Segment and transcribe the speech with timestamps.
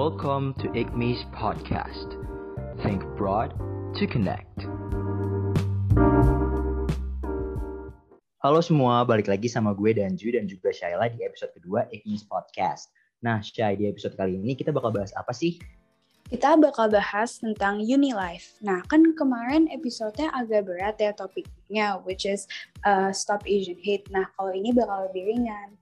[0.00, 2.16] Welcome to IGMI's podcast.
[2.80, 3.52] Think broad
[4.00, 4.64] to connect.
[8.40, 12.88] Halo semua, balik lagi sama gue Danju dan juga Shaila di episode kedua IGMI's podcast.
[13.20, 15.60] Nah, Shay, di episode kali ini kita bakal bahas apa sih?
[16.32, 18.56] Kita bakal bahas tentang Unilife.
[18.64, 22.48] Nah, kan kemarin episodenya agak berat ya topiknya, which is
[22.88, 24.08] uh, Stop Asian Hate.
[24.08, 25.76] Nah, kalau ini bakal lebih ringan.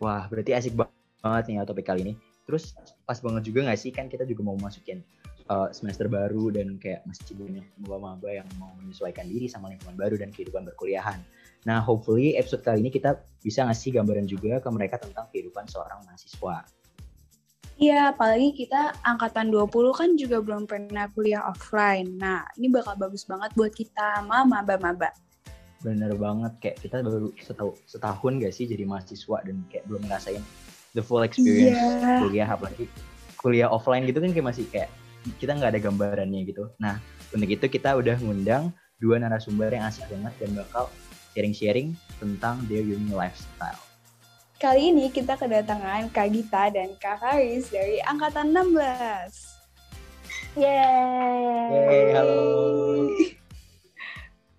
[0.00, 2.25] Wah, berarti asik banget nih ya topik kali ini.
[2.46, 5.02] Terus pas banget juga gak sih kan kita juga mau masukin
[5.50, 10.14] uh, semester baru dan kayak masih banyak maba-maba yang mau menyesuaikan diri sama lingkungan baru
[10.18, 11.18] dan kehidupan berkuliahan.
[11.66, 16.06] Nah, hopefully episode kali ini kita bisa ngasih gambaran juga ke mereka tentang kehidupan seorang
[16.06, 16.62] mahasiswa.
[17.76, 22.16] Iya, apalagi kita angkatan 20 kan juga belum pernah kuliah offline.
[22.16, 25.12] Nah, ini bakal bagus banget buat kita sama maba-maba.
[25.84, 30.40] Bener banget, kayak kita baru setahun, setahun gak sih jadi mahasiswa dan kayak belum ngerasain
[30.96, 32.24] the full experience Iya.
[32.24, 32.88] kuliah apalagi
[33.36, 34.88] kuliah offline gitu kan kayak masih kayak
[35.36, 36.72] kita nggak ada gambarannya gitu.
[36.80, 36.96] Nah
[37.30, 40.88] untuk itu kita udah ngundang dua narasumber yang asik banget dan bakal
[41.30, 43.76] sharing-sharing tentang their uni lifestyle.
[44.56, 49.52] Kali ini kita kedatangan Kak Gita dan Kak Faris dari Angkatan 16.
[50.56, 51.68] Yeay!
[51.68, 52.40] Yeay, halo.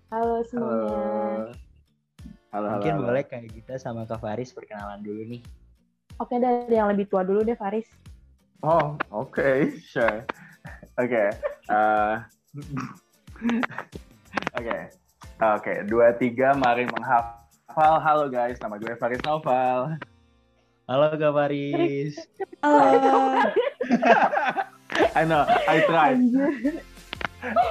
[0.08, 0.86] Halo semuanya.
[0.86, 1.50] Halo.
[2.48, 3.08] Halo, Mungkin halo, halo.
[3.10, 5.42] boleh kayak kita sama Kak Faris perkenalan dulu nih.
[6.18, 7.86] Oke dari yang lebih tua dulu deh Faris.
[8.66, 10.26] Oh, oke, sure.
[10.98, 11.30] Oke.
[11.70, 12.14] eh,
[14.58, 14.76] Oke.
[15.38, 18.02] Oke, dua tiga mari menghafal.
[18.02, 19.94] Halo guys, nama gue Faris Noval.
[20.90, 22.18] Halo Kak Faris.
[22.66, 23.38] Halo.
[25.18, 26.18] I know, I tried.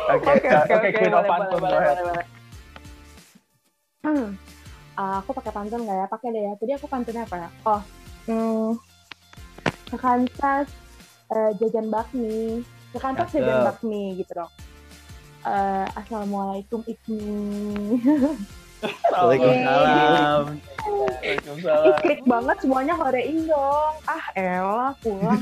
[0.07, 1.97] Oke, uh, oke, Queen of Pantun, go ahead.
[4.07, 4.27] Hmm.
[4.97, 6.05] Ah, aku pakai pantun nggak ya?
[6.09, 6.53] Pakai deh ya.
[6.57, 7.49] Tadi aku pantunnya apa ya?
[7.69, 7.77] Oh,
[8.27, 8.75] hmm,
[9.87, 10.67] ke Kansas
[11.31, 12.61] eh, jajan bakmi.
[12.91, 13.43] Ke Kansas Cakep.
[13.43, 14.51] jajan bakmi gitu dong.
[15.47, 17.23] Eh, Assalamualaikum Ikmi.
[19.09, 20.43] Waalaikumsalam.
[20.53, 21.95] Ih, Waalaikumsalam.
[22.03, 23.93] klik banget semuanya horein dong.
[24.05, 25.41] Ah, elah pulang.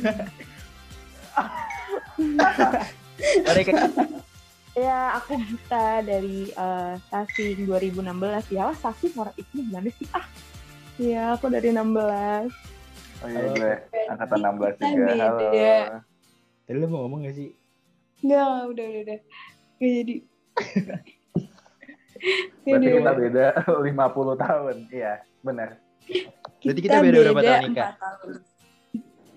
[4.76, 8.68] Ya, aku Gita dari eh, Tasing 2016 ya.
[8.68, 10.08] Lah, Tasing orang itu gimana sih?
[10.12, 10.28] Ah,
[11.00, 12.75] ya aku dari 16.
[13.26, 13.74] Oh iya, gue
[14.06, 15.06] angkatan 16 Kita juga.
[15.10, 15.38] Halo.
[15.42, 15.74] beda.
[16.66, 17.50] Tadi lu mau ngomong gak sih?
[18.22, 19.20] Enggak, udah, udah, udah.
[19.76, 20.16] Gak jadi.
[22.66, 23.46] Berarti kita beda
[23.90, 24.76] 50 tahun.
[24.90, 25.70] Iya, benar.
[26.62, 28.34] Berarti kita beda berapa tahun tahun.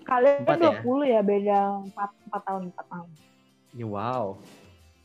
[0.05, 0.81] Kalian ya?
[0.81, 3.09] 20 ya, beda 4, 4 tahun, 4 tahun.
[3.73, 4.37] Ya, wow.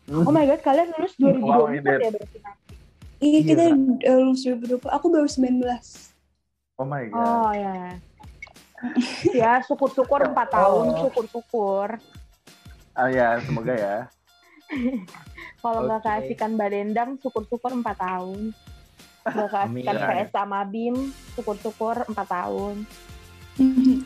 [0.06, 2.72] Oh my god, kalian lulus 2024 Wow, ini ya berarti nanti?
[3.20, 4.12] Iya, kita Iya.
[4.14, 4.88] lulus 2020.
[4.90, 6.12] Aku baru 19.
[6.74, 7.20] Oh my god.
[7.20, 7.72] Oh ya.
[9.32, 10.98] Ya, syukur-syukur 4 tahun, Oh.
[11.06, 11.88] syukur-syukur.
[12.94, 13.96] Ah ya, semoga ya.
[15.60, 16.06] Kalau nggak Oke.
[16.08, 18.52] keasikan Badendang, syukur-syukur 4 tahun.
[19.24, 20.08] Nggak keasikan Amin.
[20.12, 20.96] PS sama BIM,
[21.34, 22.76] syukur-syukur 4 tahun.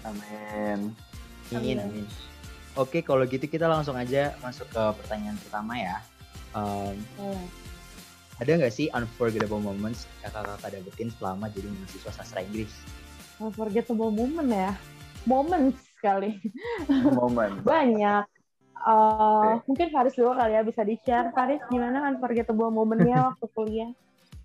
[0.04, 0.94] Amin.
[1.52, 2.06] Amin, amin.
[2.76, 5.96] Oke, kalau gitu kita langsung aja masuk ke pertanyaan pertama ya.
[6.54, 7.48] Um, Boleh.
[8.38, 12.70] ada nggak sih unforgettable moments yang kakak dapetin selama jadi mahasiswa sastra Inggris?
[13.38, 14.72] Unforgettable moment ya.
[15.26, 16.38] Moments sekali.
[16.90, 17.62] Momen.
[17.66, 18.24] Banyak.
[18.78, 21.34] Eh, Mungkin Faris dulu kali ya bisa di-share.
[21.34, 23.90] Faris gimana unforgettable momennya waktu kuliah?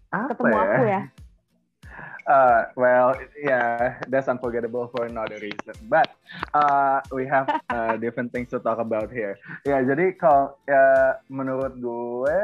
[0.09, 0.61] Apa Ketemu ya?
[0.61, 1.01] aku ya?
[2.23, 5.75] Uh, well, yeah, that's unforgettable for another reason.
[5.91, 6.15] But
[6.55, 9.35] uh, we have uh, different things to talk about here.
[9.67, 12.39] Ya, jadi kalau ya, menurut gue,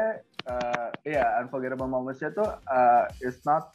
[0.46, 3.72] uh, ya unforgettable moments itu uh, is not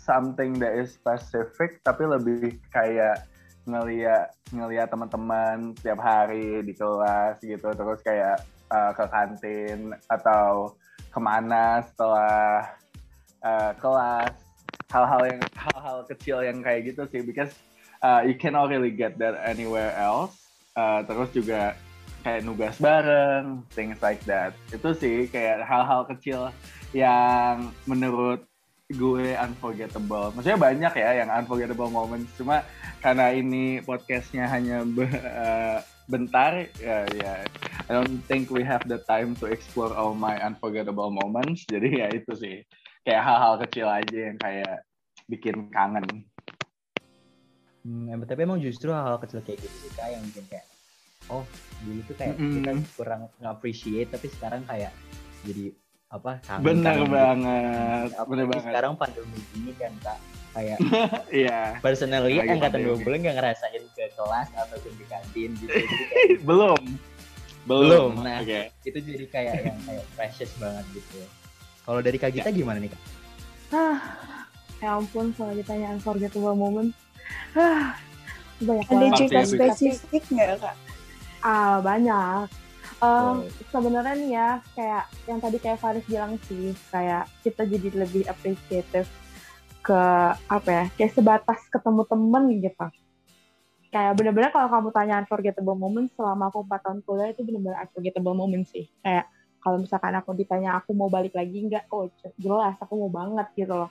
[0.00, 3.28] something that is specific, tapi lebih kayak
[3.68, 8.40] ngeliat ngeliat teman-teman tiap hari di kelas gitu, terus kayak
[8.72, 10.74] uh, ke kantin atau
[11.12, 12.72] ke mana setelah
[13.44, 14.32] uh, kelas.
[14.90, 17.54] Hal-hal yang hal-hal kecil yang kayak gitu sih because
[18.02, 20.34] uh, you cannot really get that anywhere else.
[20.74, 21.78] Uh, terus juga
[22.26, 24.50] kayak nugas bareng things like that.
[24.74, 26.50] Itu sih kayak hal-hal kecil
[26.90, 28.49] yang menurut
[28.90, 32.66] gue unforgettable maksudnya banyak ya yang unforgettable moments cuma
[32.98, 35.78] karena ini podcastnya hanya be- uh,
[36.10, 37.34] bentar ya ya
[37.86, 42.06] I don't think we have the time to explore all my unforgettable moments jadi ya
[42.10, 42.56] itu sih
[43.06, 44.84] kayak hal-hal kecil aja yang kayak
[45.30, 46.04] bikin kangen.
[47.80, 50.66] Hmm, tapi emang justru hal-hal kecil kayak gitu sih kak yang bikin kayak
[51.32, 51.46] oh
[51.80, 52.92] dulu tuh kayak kita Mm-mm.
[52.98, 54.92] kurang nge-appreciate tapi sekarang kayak
[55.48, 55.72] jadi
[56.10, 57.14] apa kangen, Bener kangen gitu.
[57.14, 58.64] banget, Apalagi bener banget.
[58.66, 60.18] sekarang pandemi ini kan kak
[60.50, 60.78] kayak
[61.40, 61.60] Iya.
[61.78, 63.04] personally Lagi angkatan pandemi.
[63.06, 65.70] 20 nggak ngerasain ke kelas ataupun di kantin gitu.
[65.70, 66.82] Kayak belum.
[67.62, 68.40] Belum, nah.
[68.40, 68.72] Oke.
[68.82, 71.22] itu jadi kayak yang kayak precious banget gitu.
[71.80, 73.02] Kalau dari Kak Gita gimana nih Kak?
[73.70, 73.98] Ah,
[74.78, 76.90] ya ampun kalau ditanya unforgettable moment.
[77.52, 77.94] Ah,
[78.58, 80.74] banyak Ada cerita spesifik nggak kak?
[81.40, 82.50] Ah, banyak.
[83.00, 88.28] Um, Sebenarnya nih ya, kayak yang tadi kayak Faris bilang sih, kayak kita jadi lebih
[88.28, 89.08] appreciative
[89.80, 90.02] ke
[90.36, 92.86] apa ya, kayak sebatas ketemu temen gitu.
[93.88, 98.36] Kayak bener-bener kalau kamu tanya unforgettable moment selama aku 4 tahun kuliah itu bener-bener unforgettable
[98.36, 98.86] moment sih.
[99.00, 99.26] Kayak
[99.64, 103.74] kalau misalkan aku ditanya aku mau balik lagi nggak, oh jelas aku mau banget gitu
[103.74, 103.90] loh.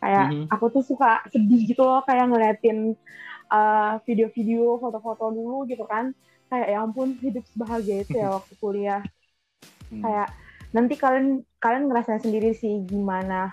[0.00, 0.44] Kayak Mhm.
[0.48, 2.96] aku tuh suka sedih gitu loh, kayak ngeliatin
[3.52, 6.16] uh, video-video, foto-foto dulu gitu kan
[6.48, 9.02] kayak ya ampun hidup sebahagia itu ya waktu kuliah.
[9.88, 10.04] Hmm.
[10.04, 10.28] kayak
[10.68, 13.48] nanti kalian kalian ngerasain sendiri sih gimana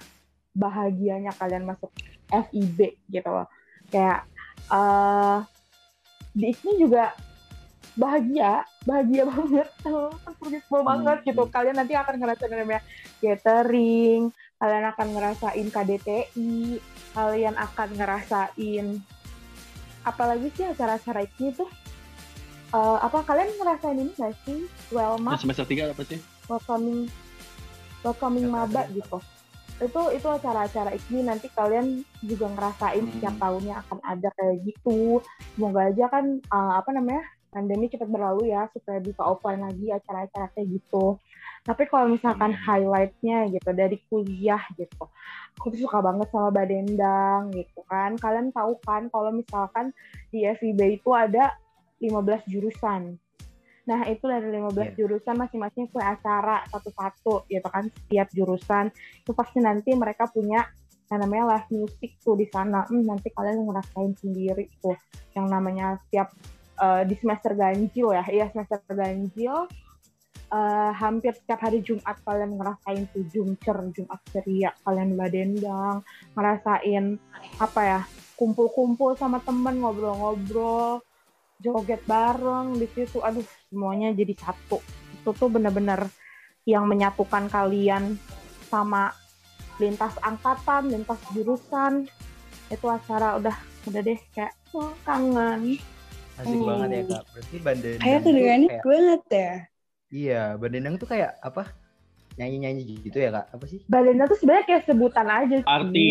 [0.51, 1.91] bahagianya kalian masuk
[2.27, 3.47] FIB gitu loh.
[3.87, 4.27] Kayak
[4.67, 5.37] eh
[6.35, 7.15] di ISMI juga
[7.95, 9.67] bahagia bahagia banget.
[9.85, 10.89] Unforgettable Hmm.
[10.91, 11.43] banget gitu.
[11.47, 12.83] Kalian nanti akan ngerasain namanya
[13.19, 14.23] catering
[14.55, 16.79] kalian akan ngerasain KDTI
[17.11, 18.87] kalian akan ngerasain
[20.01, 21.67] apalagi sih acara-acara ini tuh
[22.75, 26.19] Eh, apa kalian ngerasain ini gak sih well Nah, semester 3 apa sih?
[26.51, 27.07] welcoming
[28.03, 29.17] welcoming maba gitu
[29.75, 33.11] itu itu acara-acara ini nanti kalian juga ngerasain Hmm.
[33.15, 35.19] setiap tahunnya akan ada kayak gitu
[35.55, 40.51] semoga aja kan uh, apa namanya pandemi cepat berlalu ya supaya bisa offline lagi acara-acara
[40.53, 41.15] kayak gitu
[41.65, 42.61] tapi kalau misalkan Amin.
[42.61, 45.07] highlightnya gitu dari kuliah gitu
[45.57, 49.95] aku tuh suka banget sama Badendang gitu kan kalian tahu kan kalau misalkan
[50.29, 51.55] di FIB itu ada
[51.99, 53.15] 15 jurusan
[53.85, 58.89] Nah, itu dari 15 jurusan masing-masing punya acara satu-satu gitu kan setiap jurusan.
[59.21, 60.65] Itu pasti nanti mereka punya
[61.13, 62.81] yang namanya live music tuh di sana.
[62.89, 64.97] Hmm, nanti kalian ngerasain sendiri tuh
[65.37, 66.33] yang namanya setiap
[66.81, 68.25] eh, di semester ganjil ya.
[68.25, 69.69] Iya, semester ganjil
[70.49, 76.01] eh, hampir setiap hari Jumat kalian ngerasain tuh jumcer, Jumat ceria, kalian badendang,
[76.33, 77.21] ngerasain
[77.61, 78.01] apa ya?
[78.35, 80.99] kumpul-kumpul sama temen ngobrol-ngobrol
[81.57, 84.79] joget bareng di situ aduh semuanya jadi satu
[85.13, 86.07] itu tuh bener-bener
[86.63, 88.17] yang menyatukan kalian
[88.65, 89.13] sama
[89.77, 92.09] lintas angkatan lintas jurusan
[92.67, 93.55] itu acara udah
[93.85, 95.77] udah deh kayak oh, kangen
[96.35, 96.67] Asik Hmm.
[96.67, 97.23] banget ya Kak.
[97.31, 99.51] Berarti Bandendang Kayak tuh kayak- banget ya.
[100.11, 101.63] Iya, Bandendang tuh kayak apa?
[102.35, 103.45] Nyanyi-nyanyi gitu ya Kak?
[103.55, 103.79] Apa sih?
[103.87, 106.09] badannya tuh sebenarnya kayak sebutan aja sih Party.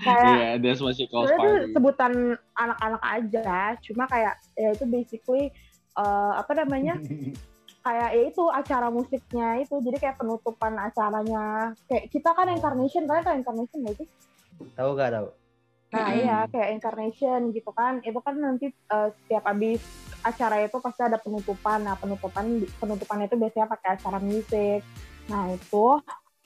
[0.00, 1.70] Kayak Iya, that's what she calls party.
[1.70, 2.12] sebutan
[2.54, 3.50] anak-anak aja
[3.80, 5.44] cuma kayak ya itu basically
[5.94, 6.98] eh, apa namanya
[7.80, 13.24] kayak ya itu acara musiknya itu jadi kayak penutupan acaranya kayak kita kan incarnation kalian
[13.24, 14.08] kan incarnation nggak sih
[14.76, 15.28] Tahu Kak, tahu.
[15.90, 16.20] nah Mm-mm.
[16.20, 19.80] iya kayak incarnation gitu kan itu kan nanti eh, setiap habis
[20.20, 22.46] acara itu pasti ada penutupan nah penutupan
[22.76, 24.84] penutupan itu biasanya pakai acara musik
[25.26, 25.86] nah itu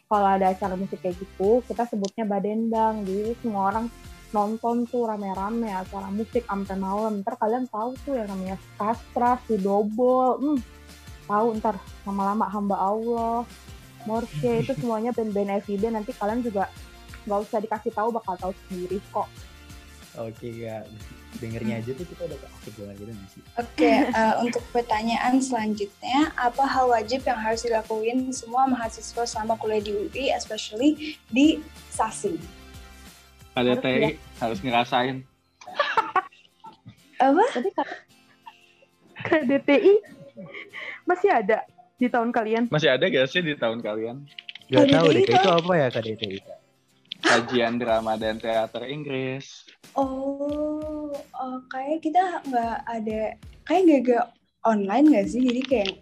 [0.07, 3.05] kalau ada acara musik kayak gitu kita sebutnya badendang.
[3.09, 3.87] Jadi semua orang
[4.35, 7.23] nonton tuh rame-rame acara musik sampai malam.
[7.23, 10.59] Ntar kalian tahu tuh yang namanya Kastra, Sidobol hmm,
[11.27, 13.49] tahu ntar lama-lama hamba Allah
[14.05, 16.69] Morsche itu semuanya band-band FIB nanti kalian juga
[17.25, 19.25] nggak usah dikasih tahu bakal tahu sendiri kok
[20.15, 20.87] Oke Kak.
[21.43, 23.43] Dengernya aja tuh kita udah asik banget gitu nggak sih?
[23.59, 29.83] Oke, eh, untuk pertanyaan selanjutnya, apa hal wajib yang harus dilakuin semua mahasiswa selama kuliah
[29.83, 31.59] di UI, especially di
[31.91, 32.39] SASI?
[33.59, 35.27] KDTI harus ngerasain.
[37.19, 37.45] Apa?
[37.51, 37.83] Kata
[39.27, 39.95] KDTI
[41.03, 41.67] masih ada
[41.99, 42.71] di tahun kalian.
[42.71, 44.23] Masih ada gak sih di tahun kalian?
[44.71, 46.59] Gak KDTI tahu deh, itu apa ya KDTI Kak?
[47.25, 49.65] Kajian drama dan teater Inggris.
[49.95, 53.21] Oh, eh, kayak kita nggak ada,
[53.65, 54.27] kayak nggak nggak
[54.63, 55.41] online nggak sih?
[55.41, 55.93] Jadi kayak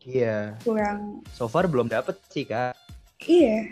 [0.00, 2.72] Iya, kurang, so far belum dapet sih Kak.
[3.22, 3.68] iya.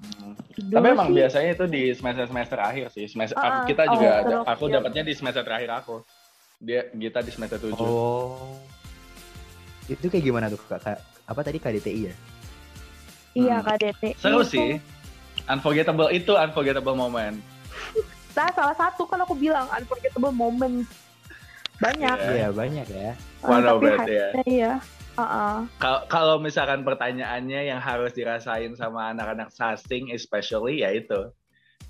[0.00, 0.32] Hmm.
[0.58, 3.04] Dulu Tapi emang sih, biasanya itu di semester-semester akhir sih.
[3.04, 4.74] Semester Ah, aku- kita oh, juga ada- aku Iya.
[4.74, 5.96] dapatnya di semester terakhir aku.
[6.58, 7.76] Dia kita di semester 7.
[7.76, 8.56] Oh.
[9.86, 10.96] Itu kayak gimana tuh Kak?
[11.26, 12.14] Apa tadi KDTI ya?
[13.34, 13.66] Iya Hmm.
[13.68, 14.10] KDTI.
[14.16, 14.70] Seru itu- sih.
[15.46, 17.38] Unforgettable itu unforgettable moment.
[18.30, 20.86] Nah, salah satu kan aku bilang unforgettable moment.
[21.80, 22.16] Banyak.
[22.18, 22.32] Iya.
[22.36, 23.10] Iya, banyak ya.
[23.40, 24.28] Ah, One of it, ya.
[24.44, 24.72] iya.
[25.16, 25.56] Heeh.
[25.76, 31.32] Kal- Kalau misalkan pertanyaannya yang harus dirasain sama anak-anak sasing especially ya itu.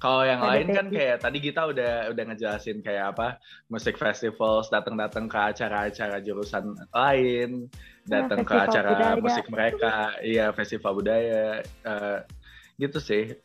[0.01, 3.37] Kalau yang Ada lain kan kayak tadi kita udah udah ngejelasin kayak apa
[3.69, 7.69] musik festivals datang-datang ke acara-acara jurusan lain,
[8.09, 9.21] datang ke festival acara budaya.
[9.21, 12.19] musik mereka, iya festival budaya eh,
[12.81, 13.37] gitu sih.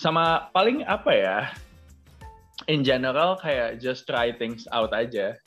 [0.00, 1.38] Sama paling apa ya?
[2.68, 5.38] in general kayak just try things out aja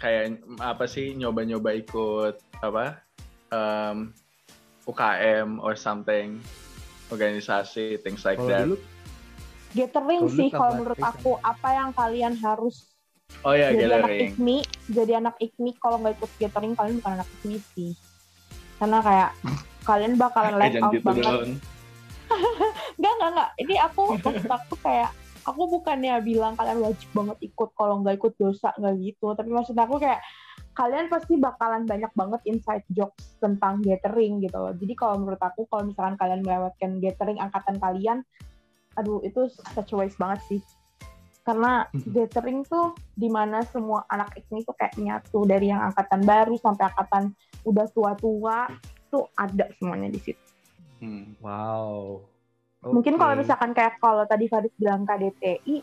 [0.00, 3.04] kayak apa sih nyoba-nyoba ikut apa
[3.52, 4.16] um,
[4.88, 6.40] UKM or something
[7.12, 8.78] organisasi things like that dulu
[9.70, 12.90] Gathering sih kalau menurut aku apa yang kalian harus
[13.46, 14.58] oh ya jadi anak gathering IKMI,
[14.90, 17.92] jadi anak IKMI kalau nggak ikut gathering kalian bukan anak IKMI sih.
[18.82, 19.30] Karena kayak
[19.86, 21.22] kalian bakalan eh, left out gitu banget.
[21.22, 21.50] dong
[22.30, 23.50] Enggak, enggak, enggak.
[23.58, 25.10] Ini aku maksud aku kayak
[25.48, 29.32] aku bukannya bilang kalian wajib banget ikut kalau nggak ikut dosa nggak gitu.
[29.34, 30.20] Tapi maksud aku kayak
[30.76, 34.72] kalian pasti bakalan banyak banget inside jokes tentang gathering gitu loh.
[34.72, 38.18] Jadi kalau menurut aku kalau misalkan kalian melewatkan gathering angkatan kalian,
[38.94, 40.60] aduh itu such a waste banget sih.
[41.40, 46.54] Karena gathering tuh di mana semua anak IKMI tuh kayak nyatu dari yang angkatan baru
[46.60, 47.34] sampai angkatan
[47.66, 48.70] udah tua-tua
[49.10, 50.49] tuh ada semuanya di situ.
[51.00, 51.34] Hmm.
[51.40, 52.20] wow.
[52.80, 55.76] Mungkin kalau misalkan kayak kalau tadi Faris bilang KDTI,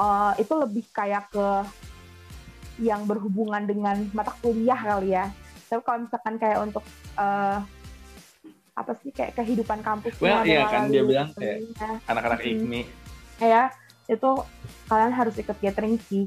[0.00, 1.48] eh, itu lebih kayak ke
[2.78, 5.28] yang berhubungan dengan mata kuliah kali ya.
[5.68, 6.84] Tapi kalau misalkan kayak untuk
[7.20, 7.58] eh,
[8.78, 11.66] apa sih kayak kehidupan kampusnya Well, iya kan, dia bilang kayak
[12.06, 12.54] anak-anak Hmm.
[12.62, 12.82] IKMI
[13.38, 13.70] ya
[14.10, 14.30] itu
[14.90, 16.26] kalian harus ikut gathering sih.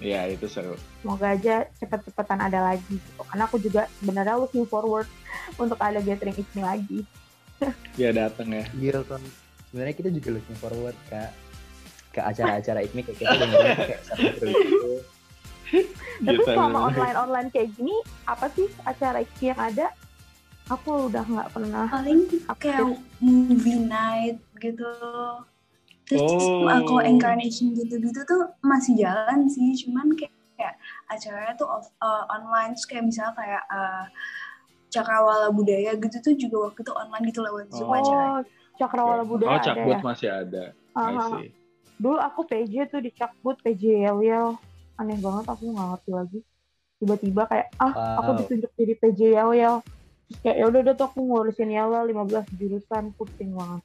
[0.00, 3.20] ya itu seru Semoga aja cepet-cepetan ada lagi gitu.
[3.20, 5.04] Karena aku juga sebenarnya looking forward
[5.62, 6.98] untuk ada gathering IKMI lagi.
[7.96, 9.22] Dia datang ya Iya kan.
[9.70, 11.30] Sebenarnya kita juga looking forward kak
[12.10, 14.92] ke acara-acara IKMI kayak kita dengerin kayak seru gitu.
[15.70, 17.94] Tapi Gitu, selama online-online kayak gini,
[18.26, 19.86] apa sih acara IKMI yang ada?
[20.74, 22.26] Aku udah nggak pernah paling
[22.58, 22.82] kayak
[23.22, 24.90] movie night gitu
[26.10, 26.66] terus Oh.
[26.66, 30.74] kalau incarnation gitu-gitu tuh masih jalan sih cuman kayak, kayak
[31.06, 34.04] acaranya tuh off, uh, online terus kayak misalnya kayak uh,
[34.90, 37.94] cakrawala budaya gitu tuh juga waktu itu online gitu lewat zoom Oh.
[37.94, 40.00] acaranya Oh, Cakrawala Budaya oh ada cakbut ya.
[40.02, 40.64] masih ada
[41.28, 41.48] see.
[42.00, 44.56] Dulu aku PJ tuh di Cakbut, PJ Yel Yel.
[44.96, 46.38] Aneh banget aku nggak ngerti lagi.
[46.96, 48.38] Tiba-tiba kayak ah aku Wow.
[48.40, 49.76] ditunjuk jadi PJ Yel Yel.
[50.26, 53.82] Terus kayak ya udah udah tuh aku ngurusin Yel Yel 15 jurusan pusing banget.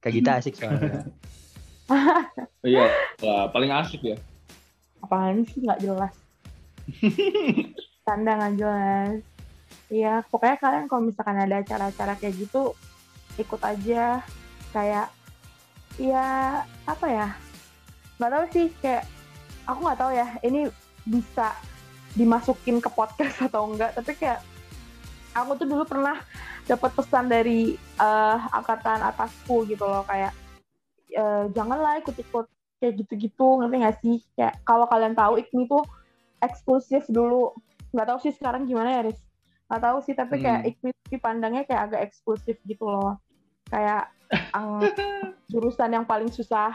[0.00, 1.04] Kayak kita asik soalnya.
[2.64, 2.84] iya
[3.20, 4.16] wah, paling asik ya
[4.98, 6.14] Apaan sih nggak jelas.
[8.08, 9.20] Tanda nggak jelas.
[9.88, 12.76] Iya, pokoknya kalian kalau misalkan ada acara-acara kayak gitu
[13.40, 14.20] ikut aja.
[14.68, 15.08] Kayak
[15.96, 16.26] ya
[16.84, 17.28] apa ya?
[18.20, 19.04] Nggak tahu sih kayak
[19.64, 20.68] aku nggak tahu ya ini
[21.08, 21.56] bisa
[22.12, 24.44] dimasukin ke podcast atau enggak tapi kayak
[25.32, 26.20] aku tuh dulu pernah
[26.68, 30.04] dapat pesan dari eh, angkatan atasku gitu loh.
[30.04, 30.36] Kayak
[31.16, 32.46] eh, janganlah ikut-ikut
[32.78, 34.16] kayak gitu-gitu ngerti nggak sih?
[34.36, 35.84] Kayak kalau kalian tahu IKMI tuh
[36.44, 37.56] eksklusif dulu.
[37.96, 39.27] Nggak tahu sih sekarang gimana ya Riz
[39.68, 40.68] nggak tahu sih tapi kayak Hmm.
[40.72, 43.20] IKMI tuh dipandangnya kayak agak eksklusif gitu loh
[43.68, 44.08] kayak
[44.56, 44.80] ang-
[45.52, 46.72] jurusan yang paling susah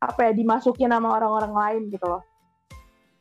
[0.00, 2.22] apa ya dimasukin sama orang-orang lain gitu loh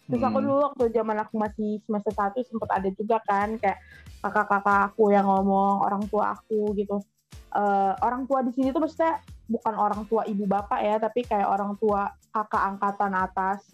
[0.07, 0.47] terus aku Hmm.
[0.47, 3.79] dulu waktu zaman aku masih semester satu sempat ada juga kan kayak
[4.19, 6.99] kakak-kakak aku yang ngomong orang tua aku gitu
[7.49, 11.49] Eh, orang tua di sini tuh maksudnya bukan orang tua ibu bapak ya tapi kayak
[11.49, 13.73] orang tua kakak angkatan atas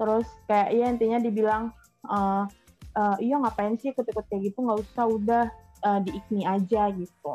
[0.00, 1.68] terus kayak iya intinya dibilang
[2.08, 2.44] eh,
[2.96, 4.58] eh, iya ngapain sih ikut-ikut kayak gitu?
[4.64, 5.44] Nggak usah udah
[5.86, 7.32] eh, di aja gitu.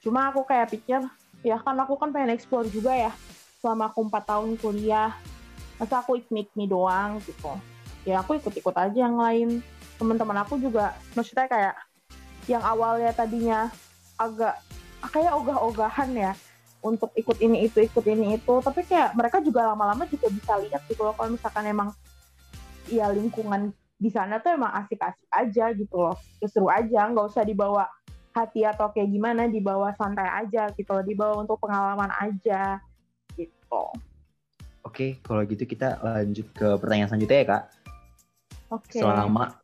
[0.00, 1.00] Cuma aku kayak pikir
[1.40, 3.12] ya kan aku kan pengen explore juga ya
[3.60, 5.12] selama aku empat tahun kuliah.
[5.76, 7.52] Masa aku IKMI IKMI doang gitu.
[8.04, 9.64] Ya aku ikut-ikut aja yang lain.
[10.00, 11.76] Teman-teman aku juga maksudnya kayak
[12.48, 13.68] yang awalnya tadinya
[14.16, 14.60] agak
[15.12, 16.32] kayak ogah-ogahan ya
[16.80, 18.54] untuk ikut ini itu ikut ini itu.
[18.60, 21.88] Tapi kayak mereka juga lama-lama juga bisa lihat gitu loh kalau misalkan emang
[22.88, 27.44] ya lingkungan di sana tuh emang asik-asik aja gitu loh Terus seru aja nggak usah
[27.44, 27.84] dibawa
[28.32, 32.80] hati atau kayak gimana dibawa santai aja gitu loh dibawa untuk pengalaman aja
[33.36, 33.84] gitu
[34.80, 37.64] Oke, kalau gitu kita lanjut ke pertanyaan selanjutnya ya kak.
[38.72, 39.60] oke Selama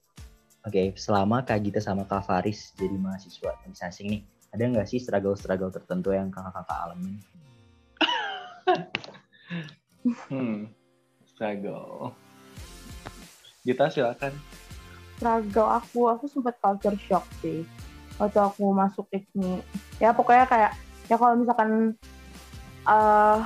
[0.67, 5.71] Oke, selama Kak Gita sama Kak Faris jadi mahasiswa masing-masing nih, ada nggak sih struggle-struggle
[5.71, 7.17] tertentu yang kakak-kakak alamin?
[10.31, 10.71] Hmm.
[11.27, 12.15] Struggle.
[13.67, 14.31] Gita silakan.
[15.17, 17.65] struggle aku aku sempat culture shock sih.
[18.21, 19.65] Waktu aku masuk IKMI
[19.97, 20.73] ya pokoknya kayak
[21.09, 21.97] ya kalau misalkan
[22.87, 23.41] eh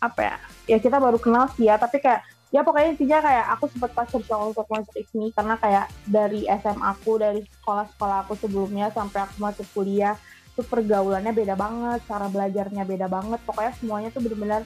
[0.00, 0.36] apa ya?
[0.70, 2.22] Ya kita baru kenal sih ya tapi kayak
[2.54, 6.86] ya pokoknya intinya kayak aku sempat culture shock untuk masuk IKMI karena kayak dari SMA
[6.86, 10.14] aku dari sekolah-sekolah aku sebelumnya sampai aku masuk kuliah
[10.54, 13.42] tuh pergaulannya beda banget cara belajarnya beda banget.
[13.42, 14.62] Pokoknya semuanya tuh benar-benar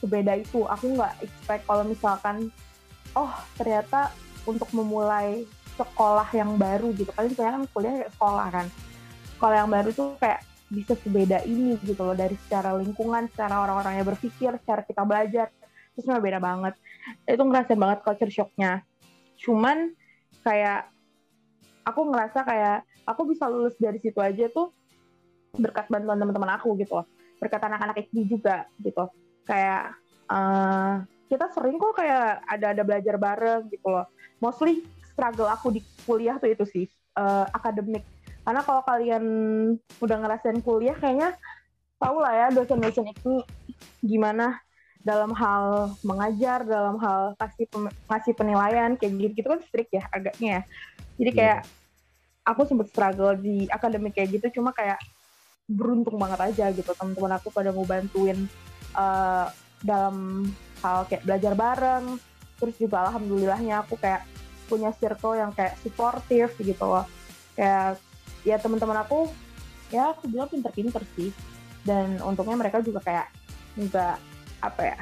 [0.00, 0.64] sebeda itu.
[0.68, 2.52] Aku nggak expect kalau misalkan
[3.16, 4.12] oh ternyata
[4.48, 7.10] untuk memulai sekolah yang baru gitu.
[7.12, 8.66] Kan saya kan kuliah kayak sekolah kan.
[9.36, 10.40] Sekolah yang baru tuh kayak
[10.72, 15.52] bisa sebeda ini gitu loh dari secara lingkungan secara orang-orangnya berpikir secara kita belajar.
[15.92, 16.74] Terus mah beda banget.
[17.28, 18.80] Itu ngerasain banget culture shocknya.
[19.36, 19.92] Cuman
[20.40, 20.88] kayak
[21.84, 24.72] aku ngerasa kayak aku bisa lulus dari situ aja tuh
[25.52, 27.06] berkat bantuan teman-teman aku gitu loh.
[27.36, 29.04] Berkat anak-anak IKMI juga gitu.
[29.44, 29.98] Kayak
[30.30, 34.04] uh, kita sering kok kayak ada ada belajar bareng gitu loh
[34.36, 36.84] mostly struggle aku di kuliah tuh itu sih
[37.16, 38.04] uh, akademik
[38.44, 39.24] karena kalau kalian
[40.02, 41.32] udah ngerasain kuliah kayaknya
[41.96, 43.40] tau lah ya dosen-dosen ini
[44.02, 44.58] gimana
[45.02, 47.66] dalam hal mengajar, dalam hal kasih
[48.06, 50.62] ngasih penilaian kayak gitu, gitu kan strict ya agaknya ya.
[51.18, 51.38] Jadi iya.
[51.38, 52.50] kayak yeah.
[52.50, 54.98] aku sempat struggle di akademik kayak gitu, cuma kayak
[55.66, 58.46] beruntung banget aja gitu teman-teman aku pada mau bantuin
[58.94, 59.46] uh,
[59.82, 60.46] dalam
[60.82, 62.18] hal kayak belajar bareng.
[62.58, 64.26] Terus juga alhamdulillahnya aku kayak
[64.66, 67.06] punya circle yang kayak suportif gitu loh.
[67.54, 68.02] Kayak
[68.42, 69.30] ya teman-teman aku
[69.94, 71.30] ya aku bilang pinter-pinter sih.
[71.82, 73.26] Dan untungnya mereka juga kayak
[73.78, 74.16] nggak
[74.62, 74.98] apa ya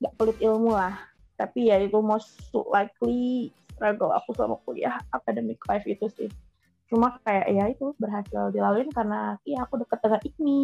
[0.00, 0.96] nggak pelit ilmu lah.
[1.36, 6.30] Tapi ya itu most likely struggle aku sama kuliah academic life itu sih.
[6.86, 10.58] Cuma kayak ya itu berhasil dilaluin karena iya aku deket dengan Ikmi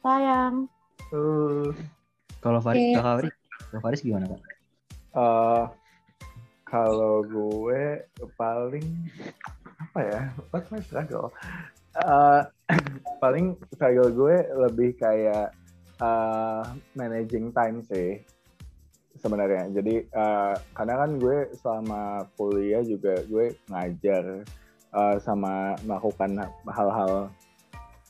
[0.00, 0.54] sayang.
[1.12, 1.74] Uh,
[2.38, 3.36] kalau Faris kalau Faris
[3.80, 4.42] Faris gimana kak?
[5.14, 5.64] Uh,
[6.66, 8.02] kalau gue
[8.34, 8.86] paling
[9.78, 11.30] apa ya what's my struggle
[12.02, 12.42] uh,
[13.22, 15.54] paling struggle gue lebih kayak
[16.02, 16.66] uh,
[16.98, 18.22] managing time sih
[19.18, 19.70] sebenarnya.
[19.70, 24.42] Jadi uh, karena kan gue selama kuliah juga gue ngajar
[24.90, 27.30] uh, sama melakukan hal-hal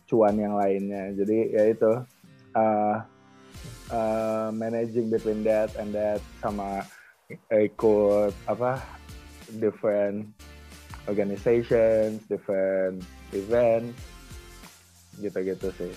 [0.08, 1.12] cuan yang lainnya.
[1.12, 1.92] Jadi ya itu
[2.56, 2.96] uh,
[3.90, 6.84] uh, managing between that and that sama
[7.52, 8.80] ikut apa
[9.60, 10.28] different
[11.08, 13.04] organizations, different
[13.36, 13.96] events
[15.20, 15.94] gitu-gitu sih.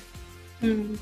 [0.62, 0.98] Hmm.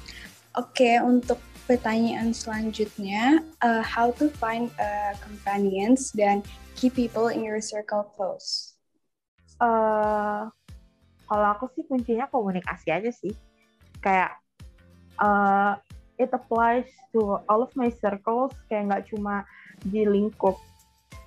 [0.56, 6.40] Oke, okay, untuk pertanyaan selanjutnya, uh, how to find uh, companions dan
[6.79, 8.79] keep people in your circle close?
[9.59, 10.48] Uh,
[11.25, 13.33] kalau aku sih kuncinya komunikasi aja sih.
[14.00, 14.38] Kayak
[15.20, 15.75] uh,
[16.16, 19.44] it applies to all of my circles, kayak nggak cuma
[19.84, 20.56] di lingkup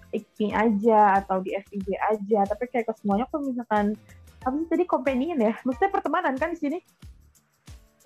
[0.08, 3.92] IKMI aja atau di FIB aja, tapi kayak ke semuanya kalau misalkan
[4.40, 5.52] apa sih tadi companion ya?
[5.66, 6.78] Maksudnya pertemanan kan di sini?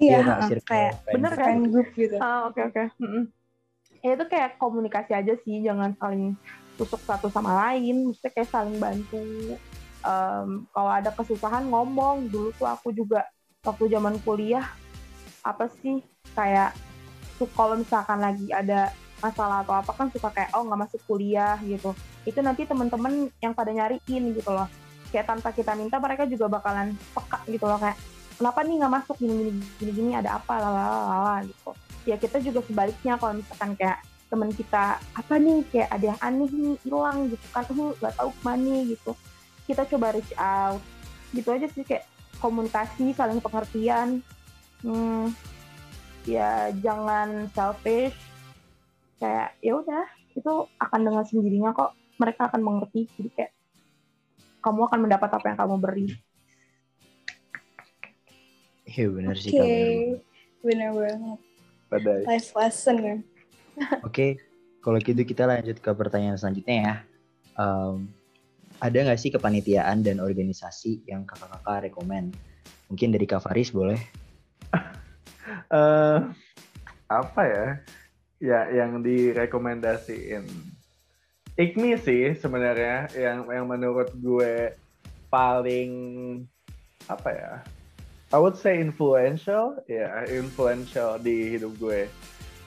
[0.02, 2.18] Iya, yeah, kayak bener kan grup gitu.
[2.18, 2.90] Ah, oke oke.
[4.02, 6.34] Ya itu kayak komunikasi aja sih, jangan saling
[6.74, 9.22] tusuk satu sama lain, mesti kayak saling bantu.
[10.02, 13.22] Um, kalau ada kesusahan ngomong, dulu tuh aku juga
[13.62, 14.66] waktu zaman kuliah
[15.46, 16.72] apa sih kayak
[17.36, 21.56] tuh kalau misalkan lagi ada masalah atau apa kan suka kayak oh nggak masuk kuliah
[21.62, 21.94] gitu.
[22.26, 24.66] Itu nanti teman-teman yang pada nyariin gitu loh.
[25.14, 27.96] Kayak tanpa kita minta mereka juga bakalan peka gitu loh kayak
[28.40, 29.16] kenapa nih nggak masuk?
[29.20, 30.58] Gini gini gini gini ada apa?
[30.58, 31.70] Lalala gitu.
[32.02, 35.62] Ya kita juga sebaliknya kalau misalkan kayak teman kita apa nih?
[35.70, 37.62] Kayak ada yang aneh nih hilang gitu kan.
[37.70, 39.12] Uh nggak tahu ke mana gitu.
[39.70, 40.82] Kita coba reach out.
[41.30, 42.10] Gitu aja sih kayak
[42.42, 44.18] komunikasi saling pengertian.
[44.82, 45.30] Hmm,
[46.26, 48.14] ya jangan selfish
[49.18, 53.52] kayak ya udah itu akan dengan sendirinya kok mereka akan mengerti jadi kayak
[54.62, 56.06] kamu akan mendapat apa yang kamu beri
[58.92, 60.20] Iya benar sih Oke,
[60.60, 61.40] benar banget.
[61.88, 62.22] Badai.
[62.28, 63.16] Life lesson ya.
[63.16, 63.24] Oke,
[64.04, 64.30] okay.
[64.84, 66.94] kalau gitu kita lanjut ke pertanyaan selanjutnya ya.
[67.56, 68.12] Um,
[68.82, 72.36] ada nggak sih kepanitiaan dan organisasi yang kakak-kakak rekomend?
[72.92, 73.96] Mungkin dari Kak Faris boleh?
[75.70, 76.30] uh,
[77.10, 77.66] apa ya?
[78.42, 80.50] Ya, yang direkomendasiin.
[81.54, 84.74] Ikmi sih sebenarnya yang yang menurut gue
[85.30, 85.92] paling
[87.06, 87.52] apa ya
[88.32, 92.08] I would say influential, ya yeah, influential di hidup gue.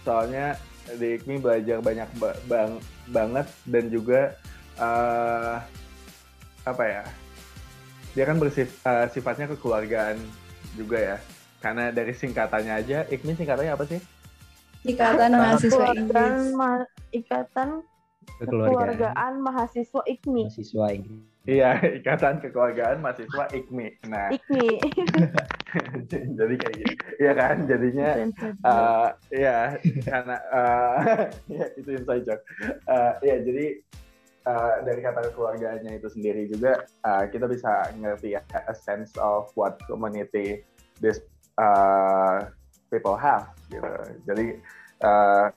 [0.05, 0.61] Soalnya
[0.93, 2.77] di IKMI belajar banyak ba bang
[3.09, 4.37] banget dan juga
[4.77, 5.57] uh,
[6.69, 7.03] apa ya?
[8.13, 10.21] Dia kan bersif uh, sifatnya kekeluargaan
[10.77, 11.17] juga ya.
[11.65, 13.97] Karena dari singkatannya aja, IKMI singkatannya apa sih?
[14.85, 16.53] Ikatan Mahasiswa Inggris.
[16.53, 17.81] Ma Ikatan
[18.37, 20.45] Kekeluargaan Mahasiswa IKMI.
[20.45, 21.25] Mahasiswa Inggris.
[21.49, 23.97] Iya, Ikatan Kekeluargaan Mahasiswa IKMI.
[24.05, 24.77] Nah, IKMI.
[26.37, 26.93] jadi kayak gitu.
[27.17, 28.09] Iya kan, jadinya
[28.61, 31.01] uh, ya karena uh,
[31.57, 32.45] ya, itu inside joke.
[32.85, 33.81] Uh, ya jadi
[34.45, 39.49] uh, dari kata keluarganya itu sendiri juga uh, kita bisa ngerti ya a sense of
[39.57, 40.61] what community
[41.01, 41.25] this
[41.59, 42.47] uh,
[42.91, 43.91] people have gitu.
[44.27, 44.47] Jadi
[45.03, 45.47] uh,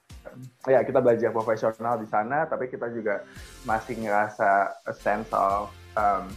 [0.67, 3.23] ya kita belajar profesional di sana, tapi kita juga
[3.67, 6.31] masih ngerasa a sense of um,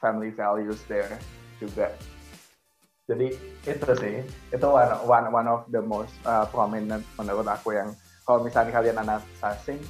[0.00, 1.16] family values there
[1.58, 1.92] juga.
[3.08, 3.32] Jadi
[3.64, 4.20] itu sih,
[4.52, 7.96] itu one one, one of the most uh, prominent menurut aku yang
[8.28, 9.80] kalau misalnya kalian anak assassin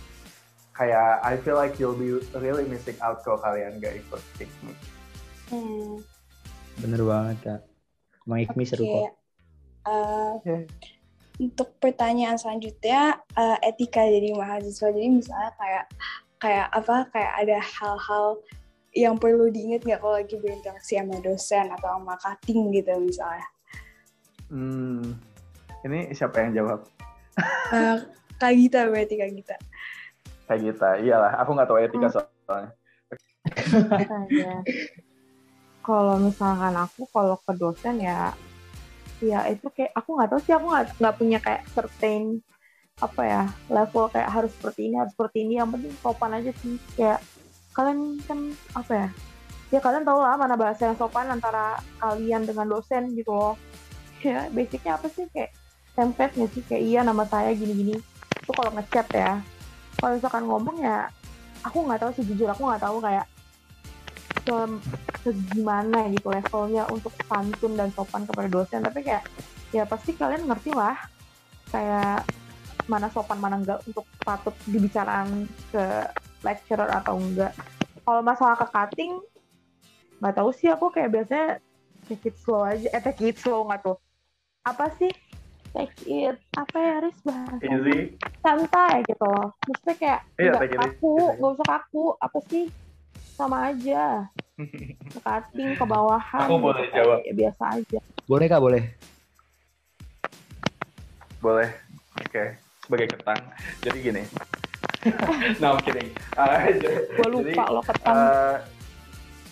[0.71, 4.75] kayak I feel like you'll be really missing out kalau kalian gak ikut IKMI.
[5.51, 5.99] Hmm.
[6.79, 7.61] Bener banget kak.
[8.29, 8.93] Emang IKMI seru Oke.
[8.93, 9.09] kok.
[9.89, 10.55] Eh, Oke.
[11.41, 15.85] untuk pertanyaan selanjutnya eh, etika jadi mahasiswa jadi misalnya kayak
[16.37, 18.27] kayak apa kayak ada hal-hal
[18.93, 23.49] yang perlu diingat nggak kalau lagi berinteraksi sama dosen atau sama cutting gitu misalnya
[24.49, 25.13] Hmm,
[25.85, 26.81] ini siapa yang jawab?
[27.69, 27.97] Eh,
[28.41, 29.57] Kak Gita berarti Kak Gita
[30.49, 31.33] Kayak kita, iyalah.
[31.45, 32.17] Aku nggak tahu etika Hmm.
[32.17, 32.73] soalnya.
[35.89, 38.37] Kalau misalkan aku kalau ke dosen ya
[39.25, 40.69] ya itu kayak aku nggak tahu sih aku
[41.01, 42.45] nggak punya kayak certain
[43.01, 45.57] apa ya level kayak harus seperti ini harus seperti ini.
[45.57, 46.77] Yang penting sopan aja sih.
[46.93, 47.25] Kayak
[47.73, 48.39] kalian kan
[48.77, 49.09] apa ya
[49.69, 53.57] ya kalian tahu lah mana bahasa yang sopan antara kalian dengan dosen gitu loh.
[54.21, 55.57] Ya basicnya apa sih kayak
[55.97, 56.63] template sih?
[56.69, 57.97] Kayak iya nama saya gini-gini.
[58.45, 59.41] Itu kalau ngechat ya.
[59.97, 61.09] Kalau misalkan ngomong ya
[61.65, 63.25] aku nggak tahu sih jujur aku nggak tahu kayak
[65.33, 68.81] segimana gitu levelnya untuk santun dan sopan kepada dosen.
[68.85, 69.25] Tapi kayak
[69.73, 70.97] ya pasti kalian ngerti lah
[71.69, 72.25] kayak
[72.89, 75.85] mana sopan mana enggak untuk patut dibicarakan ke
[76.41, 77.53] lecturer atau enggak.
[78.03, 79.13] Kalau masalah ke cutting
[80.19, 81.49] nggak tahu sih aku kayak biasanya
[82.09, 82.89] take it slow aja.
[82.91, 83.99] Eh take it slow nggak tuh?
[84.65, 85.13] Apa sih?
[85.77, 87.19] Take it apa ya Riz
[87.61, 88.17] Easy.
[88.41, 89.53] santai gitu loh.
[89.69, 92.05] Maksudnya kayak Iya, nggak kaku nggak usah kaku.
[92.19, 92.65] Apa sih?
[93.37, 94.27] Sama aja
[94.59, 97.19] ke cutting ke bawahan Aku boleh gitu, jawab.
[97.23, 98.83] kayak biasa aja Boleh kak boleh.
[101.39, 101.71] Boleh.
[102.19, 102.45] Oke.
[102.83, 103.41] Sebagai ketang.
[103.81, 104.23] Jadi gini.
[105.63, 106.11] no, I'm kidding.
[106.39, 108.57] Uh, gue lupa jadi, lo ketan eh,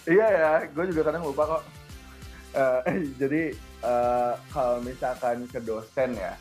[0.07, 1.62] iya ya, gue juga kadang lupa kok.
[2.55, 2.81] Eh,
[3.23, 3.42] jadi
[3.83, 6.35] eh, kalau misalkan ke dosen ya,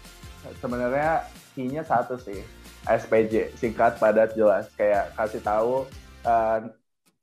[0.62, 1.26] sebenarnya
[1.58, 2.46] key-nya satu sih,
[2.86, 4.70] SPJ, singkat, padat, jelas.
[4.78, 5.90] Kayak kasih tahu,
[6.26, 6.60] eh,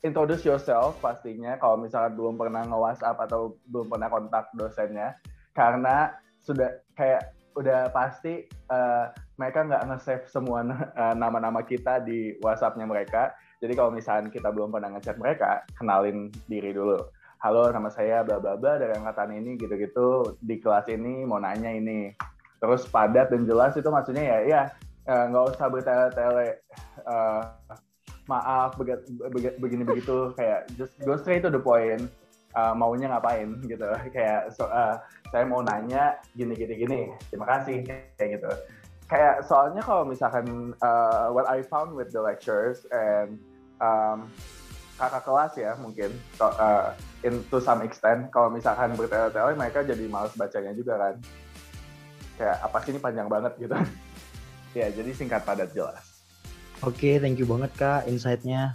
[0.02, 1.56] introduce yourself pastinya.
[1.58, 5.16] Kalau misalkan belum pernah nge-WhatsApp atau belum pernah kontak dosennya,
[5.54, 9.04] karena sudah kayak udah pasti eh,
[9.38, 10.66] mereka nggak nge-save semua
[10.98, 13.32] eh, nama-nama kita di WhatsApp-nya mereka.
[13.62, 16.98] Jadi kalau misalkan kita belum pernah ngechat mereka, kenalin diri dulu.
[17.42, 21.70] Halo, nama saya bla bla bla dari angkatan ini gitu-gitu di kelas ini mau nanya
[21.70, 22.10] ini.
[22.58, 24.62] Terus padat dan jelas itu maksudnya ya ya
[25.06, 26.58] eh, nggak usah bertele-tele
[27.06, 27.42] eh,
[28.30, 32.06] maaf begini begitu kayak just go straight to the point.
[32.52, 33.88] Eh, maunya ngapain gitu.
[34.12, 35.00] Kayak so, eh,
[35.32, 37.00] saya mau nanya gini gini gini.
[37.32, 38.52] Terima kasih kayak gitu.
[39.08, 43.36] Kayak soalnya kalau misalkan uh, what I found with the lectures and
[43.80, 44.28] um,
[44.96, 50.04] kakak kelas ya mungkin so, uh, in to some extent kalau misalkan bertele-tele mereka jadi
[50.08, 51.14] males bacanya juga kan.
[52.36, 53.76] Kayak apa sih ini panjang banget gitu.
[54.72, 56.11] Ya jadi singkat padat jelas
[56.82, 58.74] Oke, thank you banget kak insight-nya.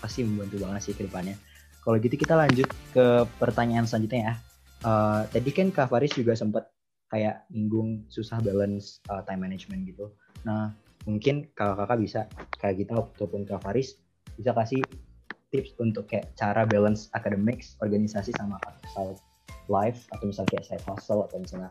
[0.00, 1.36] Pasti membantu banget sih ke depannya.
[1.84, 2.64] Kalau gitu kita lanjut
[2.96, 4.34] ke pertanyaan selanjutnya ya.
[4.84, 6.68] Eh, tadi kan Kak Faris juga sempat
[7.06, 10.10] kayak nyinggung susah balance uh, time management gitu.
[10.42, 10.74] Nah,
[11.06, 12.20] mungkin kakak-kakak bisa
[12.58, 13.98] kayak kita ataupun Kak Faris
[14.34, 14.82] bisa kasih
[15.54, 18.58] tips untuk kayak cara balance academics, organisasi sama
[18.90, 19.22] side
[19.70, 21.70] life atau misalnya kayak side hustle atau misalnya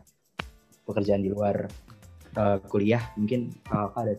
[0.88, 1.68] pekerjaan di luar
[2.40, 3.04] uh, kuliah.
[3.20, 4.14] Mungkin kakak ada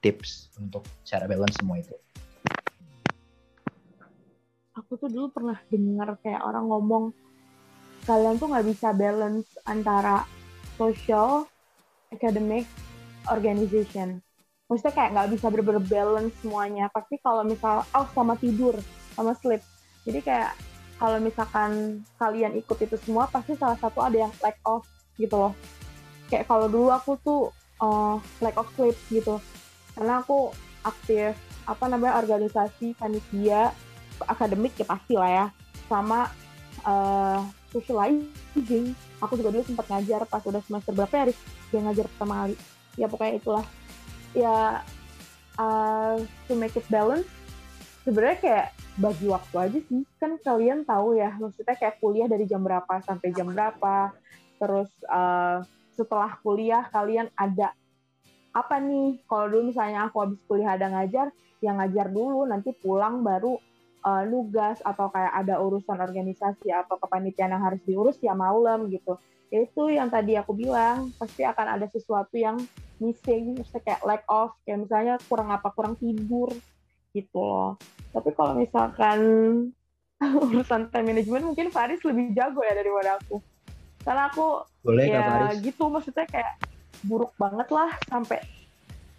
[0.00, 1.94] tips untuk cara balance semua itu.
[4.90, 7.04] aku tuh dulu pernah dengar kayak orang ngomong
[8.08, 10.24] kalian tuh nggak bisa balance antara
[10.74, 11.46] social,
[12.10, 12.64] academic,
[13.28, 14.24] organization.
[14.66, 16.90] Maksudnya kayak nggak bisa bener-bener balance semuanya.
[16.90, 18.74] Pasti kalau misal, oh sama tidur,
[19.14, 19.60] sama sleep.
[20.08, 20.56] Jadi kayak
[20.96, 24.82] kalau misalkan kalian ikut itu semua, pasti salah satu ada yang lack of
[25.20, 25.52] gitu loh.
[26.32, 27.40] Kayak kalau dulu aku tuh
[27.84, 29.36] uh, lack of sleep gitu.
[30.00, 30.48] Karena aku
[30.80, 31.36] aktif,
[31.68, 33.76] apa namanya, organisasi, panitia,
[34.24, 35.46] akademik ya pasti lah ya.
[35.92, 36.32] Sama
[36.88, 38.96] uh, socializing.
[39.20, 41.24] Aku juga dulu sempat ngajar pas udah semester berapa ya
[41.70, 42.56] dia ngajar pertama kali.
[42.96, 43.66] Ya pokoknya itulah.
[44.32, 44.80] Ya
[45.60, 46.16] uh,
[46.48, 47.28] to make it balance
[48.08, 50.02] sebenarnya kayak bagi waktu aja sih.
[50.16, 54.16] Kan kalian tahu ya maksudnya kayak kuliah dari jam berapa sampai jam berapa.
[54.56, 55.60] Terus uh,
[55.92, 57.76] setelah kuliah kalian ada
[58.50, 61.30] apa nih kalau dulu misalnya aku habis kuliah ada ngajar
[61.62, 63.60] yang ngajar dulu nanti pulang baru
[64.04, 69.16] uh, nugas atau kayak ada urusan organisasi atau kepanitiaan yang harus diurus ya malam gitu.
[69.50, 72.54] Ya itu yang tadi aku bilang, pasti akan ada sesuatu yang
[73.02, 76.54] missing, misalnya kayak lack of, kayak misalnya kurang apa, kurang tidur
[77.10, 77.74] gitu loh.
[78.14, 79.18] Tapi kalau misalkan
[80.46, 83.42] urusan time management mungkin Faris lebih jago ya daripada aku.
[84.06, 84.46] Karena aku
[84.86, 85.58] Boleh ya Faris?
[85.66, 86.54] gitu maksudnya kayak
[87.02, 88.40] buruk banget lah sampai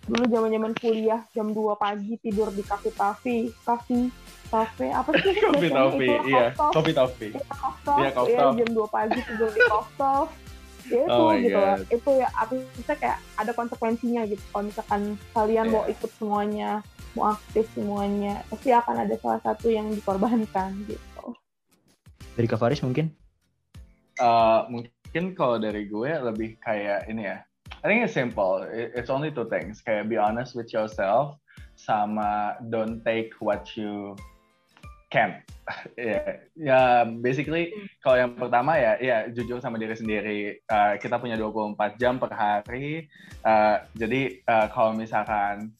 [0.02, 4.10] dulu zaman zaman kuliah jam 2 pagi tidur di kafe kafe kafe
[4.50, 5.67] kafe apa sih topi,
[6.04, 6.46] itu iya.
[6.52, 7.28] Kopi topi.
[7.32, 10.28] Iya, coffee Iya, Iya, jam 2 pagi tidur di shop.
[10.84, 11.78] ya itu Oh gitu loh.
[11.78, 11.80] God.
[11.88, 15.94] itu ya aku bisa kayak ada konsekuensinya gitu kalau misalkan kalian mau Iya.
[15.94, 16.70] ikut semuanya
[17.12, 21.26] mau aktif semuanya pasti akan ada salah satu yang dikorbankan gitu
[22.32, 23.12] Dari Kak Faris mungkin?
[24.15, 27.44] Uh, mungkin kalau dari gue lebih kayak ini ya.
[27.82, 28.62] I think it's simple.
[28.62, 29.82] It- It's only two things.
[29.82, 31.41] Kayak be honest with yourself,
[31.74, 34.13] sama don't take what you
[35.10, 35.41] can.
[35.98, 37.74] ya, ya basically
[38.06, 40.39] kalau yang pertama ya, ya jujur sama diri sendiri.
[40.70, 43.10] Uh, kita punya 24 jam per hari.
[43.41, 45.74] Uh, jadi uh, kalau misalkan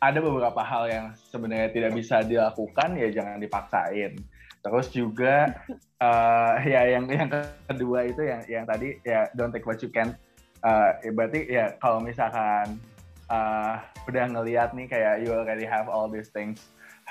[0.00, 4.22] ada beberapa hal yang sebenarnya tidak bisa dilakukan, ya jangan dipaksain.
[4.62, 5.50] Terus juga
[5.98, 7.26] uh, ya yang yang
[7.66, 10.14] kedua itu yang yang tadi ya don't take what you can
[10.64, 12.80] uh, ya berarti ya kalau misalkan
[13.28, 16.70] uh, udah ngelihat nih kayak you already have all these things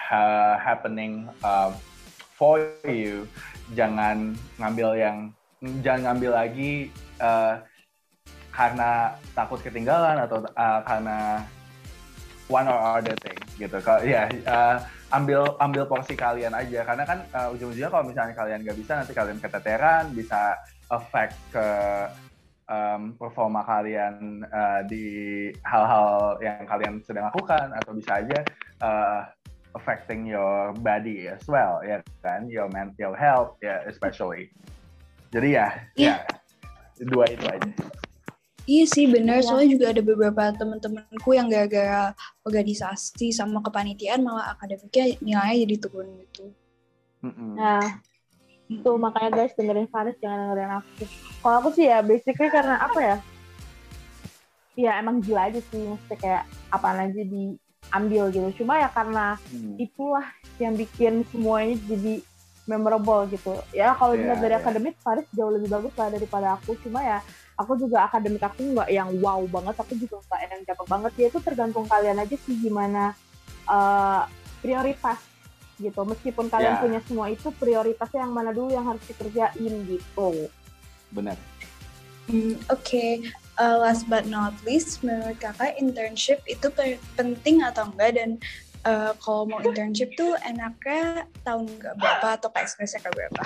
[0.09, 1.73] uh, happening um,
[2.33, 3.27] for you
[3.73, 5.17] jangan ngambil yang
[5.83, 7.59] jangan ngambil lagi uh,
[8.55, 11.43] karena takut ketinggalan atau uh, karena
[12.49, 13.77] one or other thing gitu.
[13.79, 14.81] Kalau ya uh,
[15.13, 16.83] ambil ambil porsi kalian aja.
[16.83, 20.57] Karena kan uh, ujung-ujungnya kalau misalnya kalian nggak bisa nanti kalian keteteran bisa
[20.89, 21.67] affect ke
[22.69, 28.39] um, performa kalian uh, di hal-hal yang kalian sedang lakukan atau bisa aja
[28.85, 29.21] uh,
[29.75, 34.49] affecting your body as well ya kan your mental health ya especially
[35.33, 36.15] jadi ya Iya.
[36.97, 37.69] ya dua itu aja
[38.69, 39.49] Iya sih bener, Iya.
[39.49, 42.13] soalnya juga ada beberapa temen-temenku yang gara-gara
[42.45, 46.53] organisasi sama kepanitiaan malah akademiknya nilainya jadi turun gitu.
[47.25, 47.57] Mm-mm.
[47.57, 47.97] nah
[48.69, 51.03] tuh makanya guys dengerin Faris jangan dengerin aku
[51.41, 53.15] kalau aku sih ya basically karena apa ya
[54.77, 59.75] ya emang gila aja sih mesti kayak apaan aja diambil gitu cuma ya karena Hmm.
[59.75, 60.25] itulah
[60.61, 62.21] yang bikin semuanya jadi
[62.69, 63.57] memorable gitu.
[63.73, 64.61] Ya kalau Iya, dilihat dari iya.
[64.61, 66.77] akademik Faris jauh lebih bagus lah daripada aku.
[66.85, 67.17] Cuma ya
[67.57, 71.11] aku juga akademik aku nggak yang wow banget, tapi juga nggak yang cakep banget.
[71.17, 73.17] Ya itu tergantung kalian aja sih gimana
[73.65, 74.21] eh,
[74.61, 75.17] prioritas
[75.79, 75.97] gitu.
[75.97, 76.81] Meskipun kalian Iya.
[76.81, 80.51] punya semua itu prioritasnya yang mana dulu yang harus dikerjain gitu.
[81.09, 81.39] benar
[82.27, 83.25] Hmm, Oke,
[83.57, 88.39] Uh, last but not least, menurut kakak internship itu pe- penting atau enggak dan
[88.87, 93.43] uh, kalau mau internship tuh enaknya tahun nggak berapa atau kayak semester ke berapa?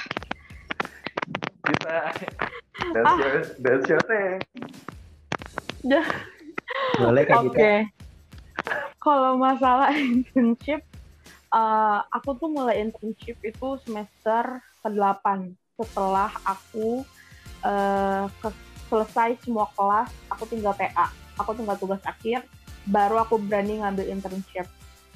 [1.65, 1.97] kita
[2.93, 3.17] that's Ah.
[3.17, 4.37] your that's your thing
[6.93, 7.49] Boleh Kak Oke.
[7.49, 7.89] kita?
[9.01, 10.85] Kalau masalah internship,
[11.53, 17.05] eh, aku tuh mulai internship itu semester ke-8 setelah aku
[18.43, 21.07] ke- selesai semua kelas, aku tinggal TA,
[21.39, 22.45] aku tinggal tugas akhir,
[22.85, 24.67] baru aku berani ngambil internship.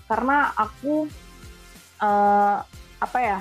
[0.08, 1.06] Karena aku
[2.02, 2.58] eh,
[2.98, 3.40] apa ya?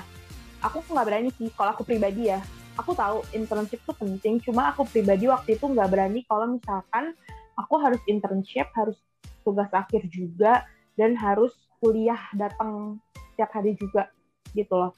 [0.65, 2.43] Aku nggak berani sih kalau aku pribadi ya.
[2.77, 7.17] Aku tahu internship itu penting, cuma aku pribadi waktu itu nggak berani kalau misalkan
[7.57, 9.01] aku harus internship, harus
[9.41, 10.69] tugas akhir juga
[11.01, 13.01] dan harus kuliah datang
[13.33, 14.09] setiap hari juga
[14.57, 14.93] gitu loh.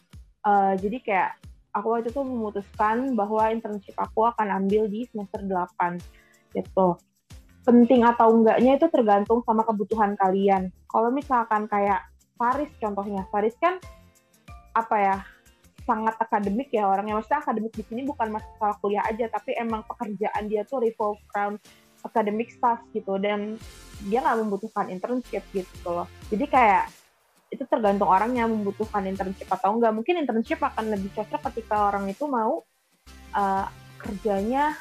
[0.46, 1.30] Eh, jadi kayak
[1.74, 5.98] aku waktu itu memutuskan bahwa internship aku akan ambil di semester 8
[6.56, 6.96] gitu.
[7.66, 10.72] Penting atau enggaknya itu tergantung sama kebutuhan kalian.
[10.88, 13.76] Kalau misalkan kayak Faris contohnya, Faris kan
[14.72, 15.16] apa ya
[15.84, 17.18] sangat akademik ya orangnya.
[17.18, 21.58] Maksudnya akademik di sini bukan masalah kuliah aja, tapi emang pekerjaan dia tuh revolve around
[22.09, 23.61] academic stuff gitu dan
[24.09, 26.09] dia nggak membutuhkan internship gitu loh.
[26.33, 26.88] Jadi kayak
[27.49, 29.92] itu tergantung orangnya membutuhkan internship atau enggak.
[29.92, 32.64] Mungkin internship akan lebih cocok ketika orang itu mau
[33.33, 33.66] uh,
[33.99, 34.77] kerjanya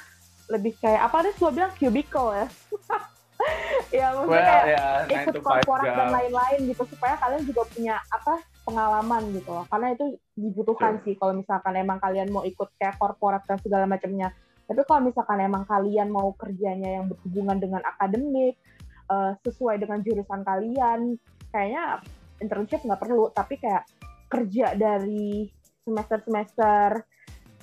[0.48, 2.48] lebih kayak apa tadi gua bilang cubicle ya.
[4.02, 7.96] ya maksudnya well kayak ya nine ikut korporat dan lain-lain gitu supaya kalian juga punya
[8.12, 8.34] apa
[8.68, 9.66] pengalaman gitu loh.
[9.72, 14.36] Karena itu dibutuhkan sih kalau misalkan emang kalian mau ikut kayak korporat dan segala macamnya.
[14.68, 18.60] Tapi kalau misalkan emang kalian mau kerjanya yang berhubungan dengan akademik,
[19.08, 21.16] eh, sesuai dengan jurusan kalian,
[21.56, 22.04] kayaknya
[22.44, 23.32] internship nggak perlu.
[23.32, 23.88] Tapi kayak
[24.28, 25.48] kerja dari
[25.88, 27.08] semester-semester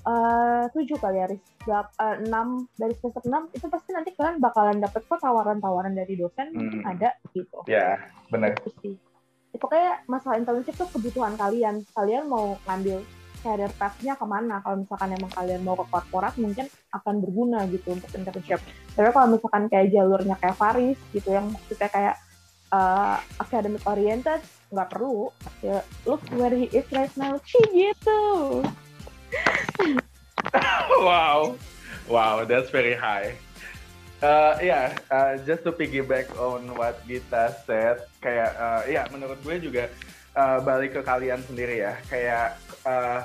[0.05, 1.17] eh, tujuh kali
[1.65, 6.13] ya, eh, enam dari semester enam itu pasti nanti kalian bakalan dapet kok tawaran-tawaran dari
[6.21, 6.93] dosen mungkin Hmm.
[6.93, 7.65] ada gitu.
[7.65, 7.97] Ya
[8.29, 8.95] benar itu sih.
[9.57, 11.89] Kayak masalah internship tuh kebutuhan kalian.
[11.97, 13.01] Kalian mau ngambil
[13.45, 14.65] career path-nya ke mana.
[14.65, 18.65] Kalau misalkan emang kalian mau ke korporat mungkin akan berguna gitu untuk internship.
[18.97, 22.17] Tapi kalau misalkan kayak jalurnya kayak Faris gitu yang maksudnya kayak
[22.73, 24.41] uh, academic oriented
[24.73, 25.29] nggak perlu.
[25.61, 27.37] Ya look where he is right now.
[27.45, 28.23] Cih, gitu.
[31.05, 31.59] Wow.
[32.07, 33.35] Wow that's very high.
[34.25, 39.37] Uh, yeah, uh, just to piggyback on what Gita said, kayak uh, ya yeah, menurut
[39.45, 39.93] gue juga
[40.37, 43.25] uh, balik ke kalian sendiri ya, kayak uh,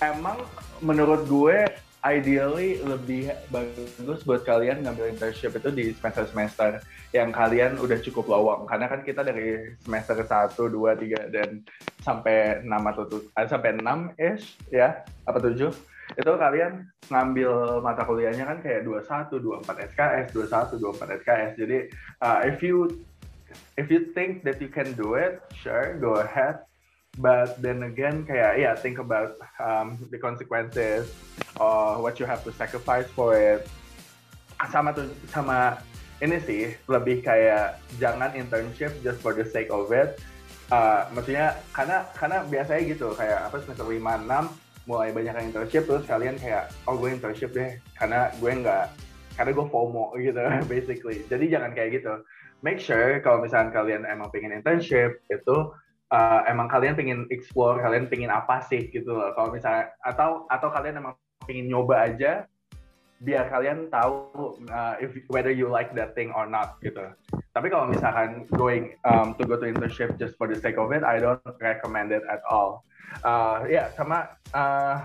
[0.00, 0.40] emang
[0.80, 1.68] menurut gue
[2.00, 6.80] ideally lebih bagus buat kalian ngambil internship itu di semester-semester
[7.12, 11.60] yang kalian udah cukup lowong karena kan kita dari semester 1, 2, 3 dan
[12.00, 15.68] sampai 6 atau tuh, sampai 6 ish ya apa 7
[16.16, 21.52] itu kalian ngambil mata kuliahnya kan kayak 21, 24 SKS, 21, 24 SKS.
[21.54, 21.78] Jadi
[22.18, 22.90] uh, if you
[23.76, 26.64] if you think that you can do it, sure, go ahead.
[27.18, 31.10] But then again kayak ya yeah, think about um, the consequences
[31.58, 33.66] or what you have to sacrifice for it.
[34.70, 35.82] Sama tuh sama
[36.22, 40.22] ini sih lebih kayak jangan internship just for the sake of it.
[40.70, 44.46] Uh, maksudnya karena karena biasanya gitu kayak apa semester lima enam
[44.86, 48.86] mulai banyak yang internship terus kalian kayak oh gue internship deh karena gue nggak
[49.34, 50.40] karena gue FOMO gitu
[50.72, 51.26] basically.
[51.26, 52.22] Jadi jangan kayak gitu
[52.60, 55.72] make sure kalau misalnya kalian emang pengen internship itu
[56.12, 59.32] uh, emang kalian pengen explore, kalian pengen apa sih gitu loh.
[59.34, 62.44] Kalau misalnya atau atau kalian emang pengen nyoba aja
[63.20, 67.12] biar kalian tahu uh, if whether you like that thing or not gitu.
[67.52, 71.04] Tapi kalau misalkan going um, to go to internship just for the sake of it,
[71.04, 72.88] I don't recommend it at all.
[73.20, 75.04] Uh, ya yeah, sama uh,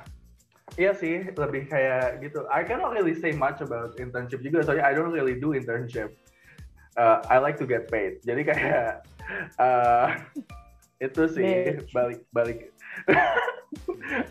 [0.75, 2.43] Iya sih, lebih kayak gitu.
[2.49, 6.17] I cannot really say much about internship juga, soalnya I don't really do internship.
[6.95, 8.23] Uh, I like to get paid.
[8.23, 9.03] Jadi kayak
[9.59, 10.15] uh,
[11.03, 11.51] itu sih
[11.91, 12.71] balik balik.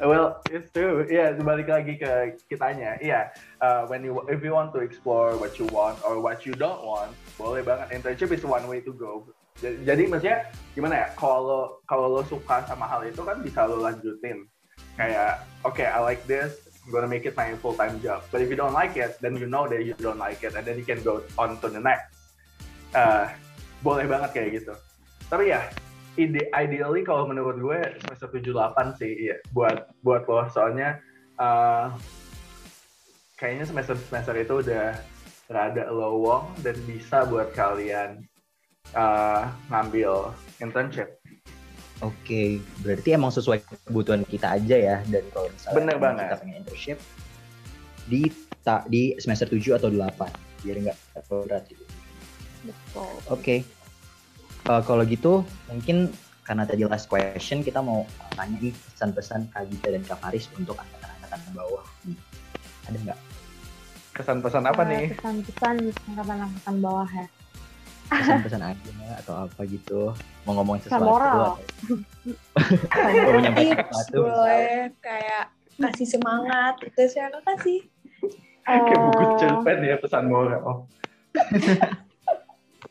[0.01, 1.05] Well it's true.
[1.05, 2.97] Yeah balik lagi ke kitanya.
[3.05, 3.25] Iya yeah.
[3.61, 6.81] uh, when you if you want to explore what you want or what you don't
[6.81, 7.93] want boleh banget.
[7.93, 9.29] Internship is one way to go.
[9.61, 10.39] Jadi, jadi maksudnya
[10.73, 11.07] gimana ya?
[11.21, 14.49] Kalau kalau lo suka sama hal itu kan bisa lo lanjutin.
[14.97, 18.25] Kayak oke okay, I like this I'm gonna make it my full time job.
[18.33, 20.65] But if you don't like it then you know that you don't like it and
[20.65, 22.24] then you can go on to the next
[22.95, 23.27] uh,
[23.85, 24.75] boleh banget kayak gitu
[25.29, 25.67] tapi ya
[26.15, 31.03] ide ideally kalau menurut gue semester tujuh delapan sih ya buat buat lo soalnya
[31.43, 31.91] uh,
[33.35, 34.95] kayaknya semester semester itu udah
[35.51, 38.25] rada lowong dan bisa buat kalian
[38.97, 41.21] uh, ngambil internship.
[42.03, 42.49] Oke, okay.
[42.83, 46.25] berarti emang sesuai kebutuhan kita aja ya dan kalau misalnya Bener banget.
[46.27, 46.99] kita pengen internship
[48.05, 48.23] di
[48.65, 51.84] tak di semester 7 atau 8 biar nggak berat gitu.
[53.29, 53.29] Oke.
[53.29, 53.61] Okay
[54.69, 56.13] uh, kalau gitu mungkin
[56.45, 58.05] karena tadi last question kita mau
[58.37, 61.85] tanya nih pesan-pesan Kak Gita dan Kak Faris untuk angkatan-angkatan bawah.
[62.05, 62.17] Hmm.
[62.85, 63.19] Ada nggak?
[64.15, 65.05] Pesan-pesan apa uh, nih?
[65.17, 65.77] Pesan-pesan
[66.13, 67.27] angkatan-angkatan bawah ya.
[68.13, 70.13] Pesan-pesan aja atau apa gitu.
[70.45, 71.09] Mau ngomongin sesuatu.
[71.09, 71.57] moral.
[73.25, 74.21] mau menyampaikan sesuatu.
[74.29, 75.45] Boleh kayak
[75.81, 77.81] kasih semangat itu siapa kasih.
[78.69, 80.85] Kayak buku cerpen ya pesan moral.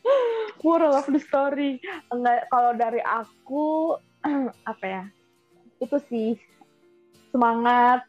[0.64, 1.80] moral of the story.
[2.12, 3.96] Enggak kalau dari aku
[4.70, 5.04] apa ya?
[5.80, 6.38] Itu sih
[7.34, 8.06] semangat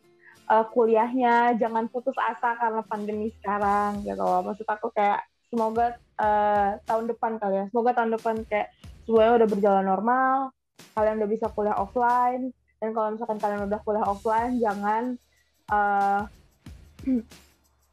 [0.47, 7.11] uh, kuliahnya jangan putus asa karena pandemi sekarang gitu maksud aku kayak semoga uh, tahun
[7.11, 7.65] depan kali ya.
[7.73, 8.69] Semoga tahun depan kayak
[9.05, 10.37] semuanya udah berjalan normal
[10.95, 15.03] kalian udah bisa kuliah offline dan kalau misalkan kalian udah kuliah offline jangan
[15.71, 16.27] uh,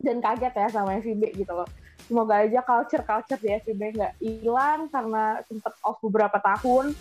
[0.04, 1.68] dan kaget ya sama FIB gitu loh
[2.12, 6.92] semoga aja culture culture di FIB nggak hilang karena sempet off beberapa tahun.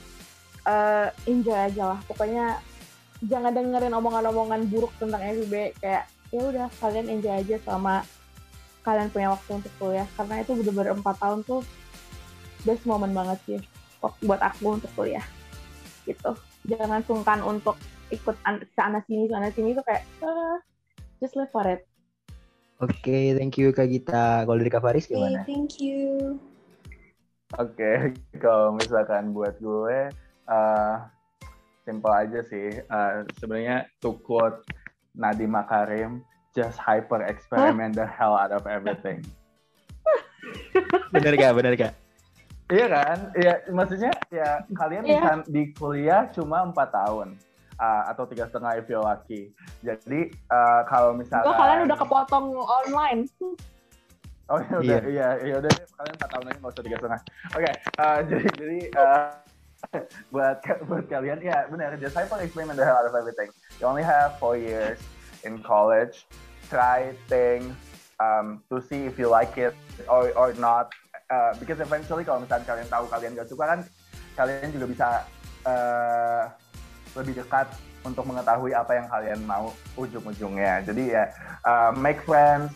[0.64, 2.00] Uh, enjoy aja lah.
[2.08, 2.64] Pokoknya
[3.20, 8.08] jangan dengerin omongan-omongan buruk tentang FIB kayak ya udah kalian enjoy aja sama
[8.88, 10.08] kalian punya waktu untuk kuliah.
[10.16, 11.60] Karena itu bener-bener empat tahun tuh
[12.64, 13.60] best moment banget sih
[14.24, 15.28] buat aku untuk kuliah.
[16.08, 16.32] Gitu.
[16.72, 17.76] Jangan sungkan untuk
[18.16, 18.40] ikut
[18.80, 20.56] sana sini sana sini tuh kayak uh,
[21.20, 21.91] just live for it
[22.82, 24.42] Oke, okay, thank you Kak Gita.
[24.42, 25.46] Kalau dari Kak Faris gimana?
[25.46, 26.42] Okay, thank you.
[27.62, 27.98] Oke, okay,
[28.44, 30.10] kalau misalkan buat gue,
[30.50, 30.94] uh,
[31.86, 32.82] simple aja sih.
[32.90, 34.66] Uh, Sebenarnya to quote
[35.14, 36.26] Nadiem Makarim,
[36.58, 39.22] just hyper experiment the hell out of everything.
[41.14, 41.54] bener gak?
[41.54, 41.94] Bener gak?
[42.66, 43.18] Iya kan?
[43.38, 45.22] Iya, maksudnya ya kalian yeah.
[45.22, 47.38] kan di kuliah cuma empat tahun
[47.82, 49.50] uh, atau tiga setengah if you're lucky.
[49.82, 53.26] Jadi uh, kalau misalnya kalian udah kepotong online.
[54.52, 57.22] Oh ya udah, iya, iya, iya udah kalian empat tahun lagi nggak usah tiga setengah.
[57.56, 59.30] Oke, okay, uh, jadi jadi uh,
[60.34, 63.50] buat buat kalian ya benar, just hyper experiment the hell out of everything.
[63.82, 65.02] You only have four years
[65.42, 66.30] in college.
[66.70, 67.76] Try things
[68.20, 69.74] um, to see if you like it
[70.06, 70.94] or or not.
[71.32, 73.80] Uh, because eventually kalau misalnya kalian tahu kalian gak suka kan,
[74.36, 75.08] kalian juga bisa
[75.64, 76.52] uh,
[77.16, 77.68] lebih dekat
[78.02, 80.82] untuk mengetahui apa yang kalian mau ujung-ujungnya.
[80.86, 81.30] Jadi ya
[81.68, 82.74] uh, make friends,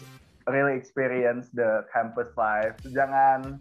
[0.49, 2.77] really experience the campus life.
[2.86, 3.57] Jangan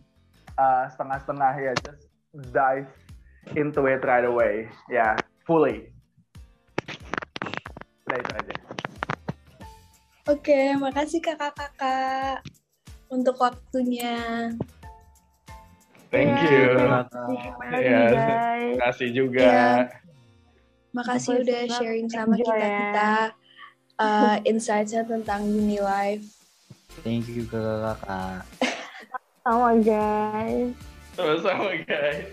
[0.61, 2.11] uh, setengah-setengah ya, just
[2.53, 2.89] dive
[3.57, 4.69] into it right away.
[4.93, 5.13] Ya, yeah,
[5.49, 5.89] fully.
[8.05, 8.55] Udah itu aja.
[10.25, 12.41] Oke, makasih kakak-kakak
[13.13, 14.49] untuk waktunya.
[16.09, 16.69] Thank Iya, you.
[16.79, 17.01] Terima
[17.75, 18.13] Iya, guys.
[18.15, 19.43] Terima kasih juga.
[19.43, 20.04] Iya.
[20.95, 22.63] Makasih Aku udah senang sharing sama enjoy ya.
[22.63, 23.13] kita-kita
[23.99, 26.23] uh, insights-nya tentang uni life.
[27.03, 28.47] Thank you kakak-kakak.
[29.43, 30.71] Sama guys.
[31.19, 32.31] Sama-sama guys.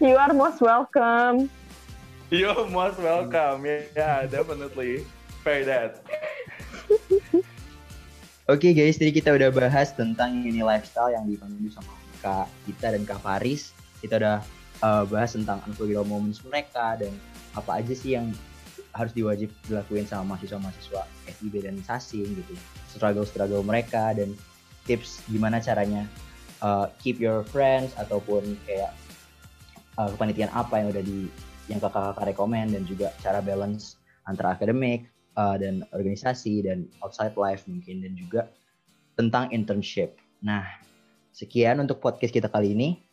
[0.00, 1.52] You are most welcome.
[2.32, 3.68] You're most welcome.
[3.68, 5.04] Yeah, definitely.
[5.44, 6.00] Pay that.
[8.48, 11.92] Oke guys, jadi kita udah bahas tentang uni lifestyle yang dipandu sama
[12.24, 13.76] Kak kita dan Kak Faris.
[14.00, 14.40] Kita udah
[14.80, 17.12] uh, bahas tentang unforgettable moments mereka dan
[17.56, 18.30] apa aja sih yang
[18.94, 21.02] harus diwajib dilakuin sama mahasiswa-mahasiswa
[21.38, 22.54] FIB dan Sasin gitu.
[22.90, 24.34] Struggle-struggle mereka dan
[24.86, 26.06] tips gimana caranya
[26.64, 28.90] uh, keep your friends ataupun kayak
[30.00, 31.30] uh, kepanitiaan apa yang udah di
[31.70, 33.94] yang kakak-kakak rekomend dan juga cara balance
[34.26, 35.06] antara akademik
[35.38, 38.50] uh, dan organisasi dan outside life mungkin dan juga
[39.14, 40.18] tentang internship.
[40.42, 40.66] Nah,
[41.30, 43.09] sekian untuk podcast kita kali ini.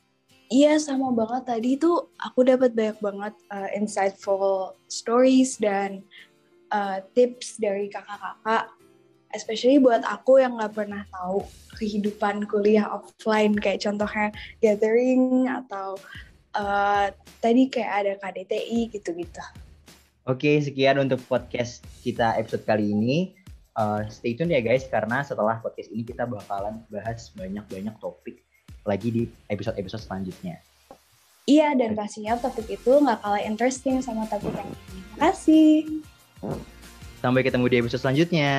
[0.47, 1.43] Iya, sama banget.
[1.43, 5.99] Tadi tuh aku dapat banyak banget uh, insightful stories dan
[6.71, 8.71] uh, tips dari kakak-kakak.
[9.35, 11.43] Especially buat aku yang nggak pernah tahu
[11.75, 14.31] kehidupan kuliah offline, kayak contohnya
[14.63, 15.99] gathering atau
[16.55, 17.11] uh,
[17.43, 19.43] tadi kayak ada KDTI gitu-gitu.
[20.23, 23.35] Oke, sekian untuk podcast kita episode kali ini.
[23.75, 28.46] Uh, stay tune ya guys, karena setelah podcast ini kita bakalan bahas banyak-banyak topik
[28.87, 30.57] lagi di episode-episode selanjutnya.
[31.47, 34.79] Iya, dan pastinya topik itu nggak kalah interesting sama topik yang ini.
[34.91, 35.71] Terima kasih.
[37.23, 38.55] Sampai ketemu di episode selanjutnya.